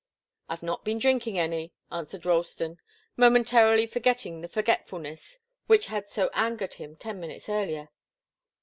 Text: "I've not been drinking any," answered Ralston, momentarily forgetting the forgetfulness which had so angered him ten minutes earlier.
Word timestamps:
"I've 0.49 0.63
not 0.63 0.83
been 0.83 0.97
drinking 0.97 1.37
any," 1.37 1.73
answered 1.91 2.25
Ralston, 2.25 2.79
momentarily 3.15 3.85
forgetting 3.85 4.41
the 4.41 4.47
forgetfulness 4.47 5.37
which 5.67 5.85
had 5.93 6.09
so 6.09 6.31
angered 6.33 6.73
him 6.73 6.95
ten 6.95 7.19
minutes 7.19 7.47
earlier. 7.47 7.89